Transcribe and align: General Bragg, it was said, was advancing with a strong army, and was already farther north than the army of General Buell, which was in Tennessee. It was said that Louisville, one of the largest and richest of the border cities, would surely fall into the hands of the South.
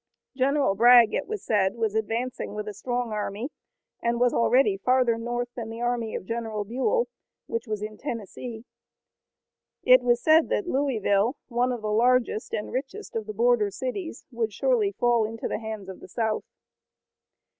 General 0.35 0.73
Bragg, 0.73 1.13
it 1.13 1.27
was 1.27 1.43
said, 1.43 1.75
was 1.75 1.93
advancing 1.93 2.55
with 2.55 2.67
a 2.67 2.73
strong 2.73 3.11
army, 3.11 3.51
and 4.01 4.19
was 4.19 4.33
already 4.33 4.75
farther 4.75 5.15
north 5.15 5.49
than 5.53 5.69
the 5.69 5.79
army 5.79 6.15
of 6.15 6.25
General 6.25 6.63
Buell, 6.63 7.07
which 7.45 7.67
was 7.67 7.83
in 7.83 7.99
Tennessee. 7.99 8.65
It 9.83 10.01
was 10.01 10.19
said 10.19 10.49
that 10.49 10.65
Louisville, 10.67 11.35
one 11.49 11.71
of 11.71 11.83
the 11.83 11.91
largest 11.93 12.51
and 12.51 12.71
richest 12.73 13.15
of 13.15 13.27
the 13.27 13.33
border 13.33 13.69
cities, 13.69 14.25
would 14.31 14.51
surely 14.51 14.91
fall 14.91 15.23
into 15.23 15.47
the 15.47 15.59
hands 15.59 15.87
of 15.87 15.99
the 15.99 16.07
South. 16.09 16.45